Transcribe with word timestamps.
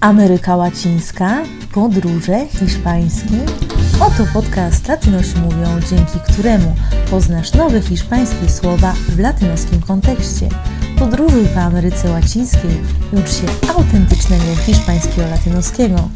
Ameryka 0.00 0.56
Łacińska, 0.56 1.42
podróże 1.74 2.46
hiszpańskie. 2.46 3.36
Oto 4.00 4.26
podcast 4.32 4.88
Latynosi 4.88 5.38
mówią, 5.38 5.80
dzięki 5.90 6.32
któremu 6.32 6.74
poznasz 7.10 7.54
nowe 7.54 7.80
hiszpańskie 7.80 8.48
słowa 8.48 8.92
w 9.08 9.18
latynoskim 9.18 9.82
kontekście. 9.82 10.48
Podróżuj 10.98 11.46
po 11.54 11.60
Ameryce 11.60 12.10
Łacińskiej 12.10 12.70
i 13.12 13.16
ucz 13.16 13.30
się 13.30 13.70
autentycznego 13.74 14.56
hiszpańskiego 14.66 15.28
latynoskiego. 15.30 16.08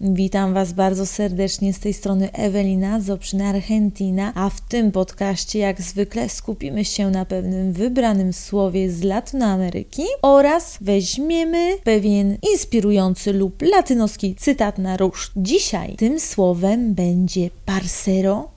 Witam 0.00 0.54
Was 0.54 0.72
bardzo 0.72 1.06
serdecznie 1.06 1.72
z 1.72 1.78
tej 1.78 1.94
strony 1.94 2.32
Ewelina 2.32 3.00
z 3.00 3.10
Oprzyny 3.10 3.46
Argentina, 3.46 4.32
a 4.34 4.50
w 4.50 4.60
tym 4.60 4.92
podcaście 4.92 5.58
jak 5.58 5.82
zwykle 5.82 6.28
skupimy 6.28 6.84
się 6.84 7.10
na 7.10 7.24
pewnym 7.24 7.72
wybranym 7.72 8.32
słowie 8.32 8.90
z 8.90 9.02
Latynoameryki 9.02 10.02
oraz 10.22 10.78
weźmiemy 10.80 11.78
pewien 11.84 12.36
inspirujący 12.52 13.32
lub 13.32 13.62
latynoski 13.62 14.34
cytat 14.34 14.78
na 14.78 14.96
ruszt. 14.96 15.32
Dzisiaj 15.36 15.96
tym 15.96 16.20
słowem 16.20 16.94
będzie 16.94 17.50
parcero, 17.66 18.50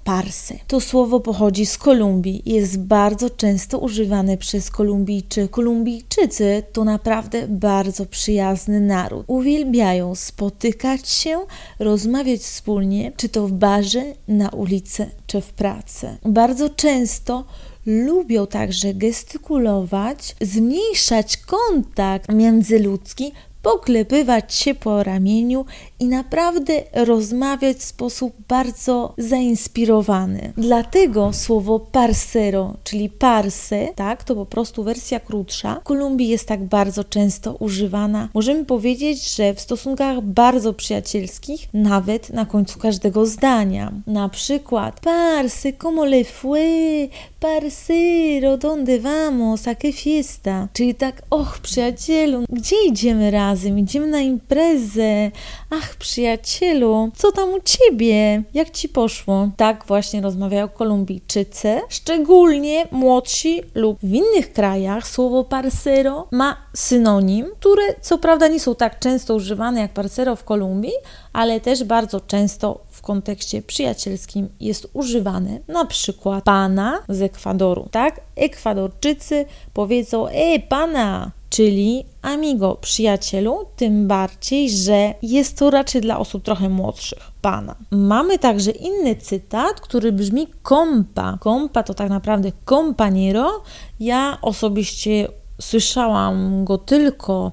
To 0.67 0.79
słowo 0.81 1.19
pochodzi 1.19 1.65
z 1.65 1.77
Kolumbii 1.77 2.49
i 2.49 2.53
jest 2.53 2.79
bardzo 2.79 3.29
często 3.29 3.79
używane 3.79 4.37
przez 4.37 4.71
Kolumbijczy. 4.71 5.47
Kolumbijczycy 5.47 6.63
to 6.73 6.83
naprawdę 6.83 7.47
bardzo 7.47 8.05
przyjazny 8.05 8.79
naród. 8.79 9.23
Uwielbiają 9.27 10.15
spotykać 10.15 11.09
się, 11.09 11.39
rozmawiać 11.79 12.41
wspólnie, 12.41 13.11
czy 13.17 13.29
to 13.29 13.47
w 13.47 13.51
barze, 13.51 14.03
na 14.27 14.49
ulicy, 14.49 15.09
czy 15.27 15.41
w 15.41 15.53
pracy. 15.53 16.17
Bardzo 16.25 16.69
często 16.69 17.45
lubią 17.85 18.47
także 18.47 18.93
gestykulować, 18.93 20.35
zmniejszać 20.41 21.37
kontakt 21.37 22.31
międzyludzki 22.33 23.31
poklepywać 23.61 24.55
się 24.55 24.75
po 24.75 25.03
ramieniu 25.03 25.65
i 25.99 26.05
naprawdę 26.05 26.73
rozmawiać 26.93 27.77
w 27.77 27.83
sposób 27.83 28.33
bardzo 28.47 29.13
zainspirowany. 29.17 30.53
Dlatego 30.57 31.33
słowo 31.33 31.79
parsero, 31.79 32.73
czyli 32.83 33.09
parse, 33.09 33.87
tak, 33.95 34.23
to 34.23 34.35
po 34.35 34.45
prostu 34.45 34.83
wersja 34.83 35.19
krótsza, 35.19 35.79
w 35.81 35.83
Kolumbii 35.83 36.27
jest 36.27 36.47
tak 36.47 36.63
bardzo 36.63 37.03
często 37.03 37.53
używana. 37.53 38.29
Możemy 38.33 38.65
powiedzieć, 38.65 39.35
że 39.35 39.53
w 39.53 39.59
stosunkach 39.59 40.21
bardzo 40.21 40.73
przyjacielskich, 40.73 41.67
nawet 41.73 42.29
na 42.29 42.45
końcu 42.45 42.79
każdego 42.79 43.25
zdania. 43.25 43.91
Na 44.07 44.29
przykład, 44.29 44.99
parce, 44.99 45.73
como 45.73 46.05
le 46.05 46.23
fue? 46.23 47.07
Parcero, 47.39 48.57
donde 48.57 48.99
vamos? 48.99 49.67
A 49.67 49.75
qué 49.75 49.93
fiesta? 49.93 50.67
Czyli 50.73 50.95
tak, 50.95 51.21
och, 51.29 51.59
przyjacielu, 51.59 52.43
gdzie 52.49 52.75
idziemy 52.87 53.31
razem? 53.31 53.50
Idziemy 53.77 54.07
na 54.07 54.19
imprezę. 54.19 55.31
Ach, 55.69 55.95
przyjacielu, 55.95 57.11
co 57.15 57.31
tam 57.31 57.53
u 57.53 57.59
ciebie? 57.65 58.43
Jak 58.53 58.71
ci 58.71 58.89
poszło? 58.89 59.49
Tak 59.57 59.85
właśnie 59.87 60.21
rozmawiają 60.21 60.67
Kolumbijczycy, 60.67 61.81
szczególnie 61.89 62.87
młodsi 62.91 63.61
lub 63.75 63.99
w 64.03 64.13
innych 64.13 64.53
krajach 64.53 65.07
słowo 65.07 65.43
parcero 65.43 66.27
ma 66.31 66.57
synonim, 66.73 67.47
które 67.59 67.83
co 68.01 68.17
prawda 68.17 68.47
nie 68.47 68.59
są 68.59 68.75
tak 68.75 68.99
często 68.99 69.35
używane 69.35 69.81
jak 69.81 69.93
parcero 69.93 70.35
w 70.35 70.43
Kolumbii, 70.43 70.93
ale 71.33 71.59
też 71.59 71.83
bardzo 71.83 72.19
często 72.19 72.79
w 72.89 73.01
kontekście 73.01 73.61
przyjacielskim 73.61 74.49
jest 74.59 74.87
używane 74.93 75.59
na 75.67 75.85
przykład 75.85 76.43
pana 76.43 76.99
z 77.09 77.21
Ekwadoru, 77.21 77.87
tak? 77.91 78.21
Ekwadorczycy 78.35 79.45
powiedzą 79.73 80.27
e 80.27 80.59
pana, 80.59 81.31
czyli 81.51 82.05
amigo, 82.21 82.75
przyjacielu, 82.81 83.65
tym 83.75 84.07
bardziej, 84.07 84.69
że 84.69 85.13
jest 85.21 85.57
to 85.57 85.69
raczej 85.69 86.01
dla 86.01 86.19
osób 86.19 86.43
trochę 86.43 86.69
młodszych, 86.69 87.31
pana. 87.41 87.75
Mamy 87.91 88.39
także 88.39 88.71
inny 88.71 89.15
cytat, 89.15 89.81
który 89.81 90.11
brzmi 90.11 90.47
kompa. 90.63 91.37
Kompa 91.39 91.83
to 91.83 91.93
tak 91.93 92.09
naprawdę 92.09 92.51
companiero. 92.69 93.63
Ja 93.99 94.37
osobiście 94.41 95.27
słyszałam 95.61 96.65
go 96.65 96.77
tylko 96.77 97.51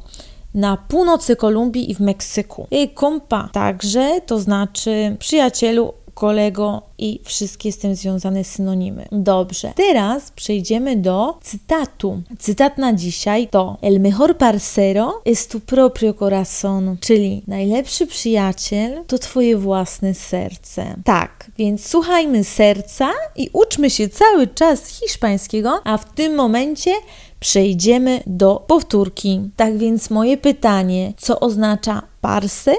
na 0.54 0.76
północy 0.76 1.36
Kolumbii 1.36 1.90
i 1.90 1.94
w 1.94 2.00
Meksyku. 2.00 2.66
Jej 2.70 2.88
kompa 2.88 3.48
także 3.52 4.20
to 4.26 4.38
znaczy 4.38 5.16
przyjacielu, 5.18 5.92
kolego 6.18 6.82
i 6.98 7.20
wszystkie 7.24 7.72
z 7.72 7.78
tym 7.78 7.94
związane 7.94 8.44
synonimy. 8.44 9.08
Dobrze, 9.12 9.72
teraz 9.76 10.30
przejdziemy 10.30 10.96
do 10.96 11.38
cytatu. 11.42 12.22
Cytat 12.38 12.78
na 12.78 12.92
dzisiaj 12.92 13.48
to 13.48 13.76
El 13.82 14.00
mejor 14.00 14.36
parcero 14.36 15.22
es 15.24 15.48
tu 15.48 15.60
propio 15.60 16.14
corazón, 16.14 16.96
czyli 17.00 17.42
najlepszy 17.46 18.06
przyjaciel 18.06 19.04
to 19.06 19.18
twoje 19.18 19.56
własne 19.56 20.14
serce. 20.14 20.96
Tak, 21.04 21.50
więc 21.58 21.88
słuchajmy 21.88 22.44
serca 22.44 23.10
i 23.36 23.50
uczmy 23.52 23.90
się 23.90 24.08
cały 24.08 24.46
czas 24.46 24.86
hiszpańskiego, 24.86 25.80
a 25.84 25.98
w 25.98 26.14
tym 26.14 26.34
momencie 26.34 26.90
przejdziemy 27.40 28.20
do 28.26 28.64
powtórki. 28.66 29.40
Tak 29.56 29.78
więc 29.78 30.10
moje 30.10 30.36
pytanie, 30.36 31.12
co 31.16 31.40
oznacza 31.40 32.02
parse? 32.20 32.74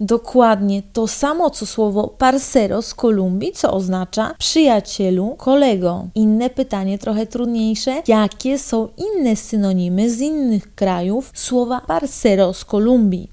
Dokładnie 0.00 0.82
to 0.92 1.06
samo 1.06 1.50
co 1.50 1.66
słowo 1.66 2.08
parcero 2.08 2.82
z 2.82 2.94
Kolumbii, 2.94 3.52
co 3.52 3.72
oznacza 3.72 4.34
przyjacielu, 4.38 5.34
kolego. 5.38 6.06
Inne 6.14 6.50
pytanie, 6.50 6.98
trochę 6.98 7.26
trudniejsze. 7.26 8.02
Jakie 8.08 8.58
są 8.58 8.88
inne 8.96 9.36
synonimy 9.36 10.10
z 10.10 10.20
innych 10.20 10.74
krajów 10.74 11.30
słowa 11.34 11.80
parcero 11.80 12.54
z 12.54 12.64
Kolumbii? 12.64 13.28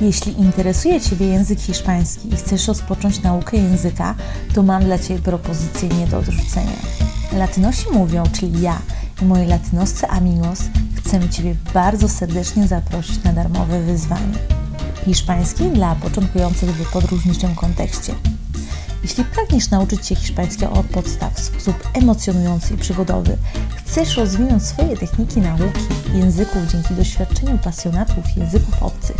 Jeśli 0.00 0.40
interesuje 0.40 1.00
Ciebie 1.00 1.26
język 1.26 1.60
hiszpański 1.60 2.28
i 2.28 2.36
chcesz 2.36 2.68
rozpocząć 2.68 3.22
naukę 3.22 3.56
języka, 3.56 4.14
to 4.54 4.62
mam 4.62 4.84
dla 4.84 4.98
Ciebie 4.98 5.20
propozycję 5.20 5.88
nie 5.88 6.06
do 6.06 6.18
odrzucenia. 6.18 6.76
Latynosi 7.32 7.86
mówią, 7.92 8.24
czyli 8.32 8.62
ja 8.62 8.82
i 9.22 9.24
moi 9.24 9.46
latynoscy 9.46 10.08
amigos, 10.08 10.60
chcemy 10.96 11.28
Ciebie 11.28 11.56
bardzo 11.74 12.08
serdecznie 12.08 12.68
zaprosić 12.68 13.24
na 13.24 13.32
darmowe 13.32 13.82
wyzwanie. 13.82 14.38
Hiszpański 15.04 15.64
dla 15.64 15.94
początkujących 15.94 16.70
w 16.70 16.92
podróżniczym 16.92 17.54
kontekście. 17.54 18.14
Jeśli 19.02 19.24
pragniesz 19.24 19.70
nauczyć 19.70 20.06
się 20.06 20.14
hiszpańskiego 20.14 20.72
od 20.72 20.86
podstaw 20.86 21.34
w 21.34 21.40
sposób 21.40 21.88
emocjonujący 21.94 22.74
i 22.74 22.76
przygodowy, 22.76 23.36
chcesz 23.76 24.16
rozwinąć 24.16 24.62
swoje 24.62 24.96
techniki 24.96 25.40
nauki 25.40 25.80
języków 26.14 26.62
dzięki 26.72 26.94
doświadczeniu 26.94 27.58
pasjonatów 27.58 28.36
języków 28.36 28.82
obcych. 28.82 29.16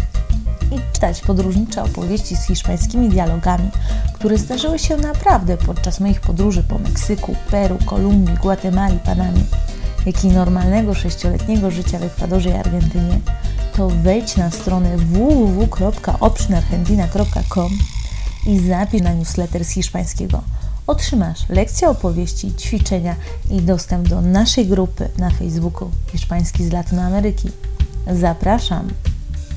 I 0.73 0.77
czytać 0.93 1.21
podróżnicze 1.21 1.83
opowieści 1.83 2.37
z 2.37 2.47
hiszpańskimi 2.47 3.09
dialogami, 3.09 3.71
które 4.15 4.39
zdarzyły 4.39 4.79
się 4.79 4.97
naprawdę 4.97 5.57
podczas 5.57 6.01
moich 6.01 6.21
podróży 6.21 6.63
po 6.63 6.79
Meksyku, 6.79 7.37
Peru, 7.51 7.79
Kolumbii, 7.87 8.35
Gwatemali, 8.35 8.99
Panamie, 8.99 9.43
jak 10.07 10.25
i 10.25 10.29
normalnego 10.29 10.95
sześcioletniego 10.95 11.71
życia 11.71 11.99
w 11.99 12.03
Ekwadorze 12.03 12.51
i 12.51 12.53
Argentynie, 12.53 13.21
to 13.77 13.89
wejdź 13.89 14.37
na 14.37 14.51
stronę 14.51 14.97
www.optionargentina.com 14.97 17.92
i 18.47 18.59
zapisz 18.59 19.03
na 19.03 19.15
newsletter 19.15 19.65
z 19.65 19.71
hiszpańskiego. 19.71 20.43
Otrzymasz 20.87 21.49
lekcje 21.49 21.89
opowieści, 21.89 22.53
ćwiczenia 22.55 23.17
i 23.51 23.63
dostęp 23.63 24.09
do 24.09 24.21
naszej 24.21 24.67
grupy 24.67 25.09
na 25.19 25.31
Facebooku 25.31 25.91
Hiszpański 26.13 26.65
z 26.65 26.73
Latynoameryki. 26.73 27.51
Zapraszam! 28.13 28.89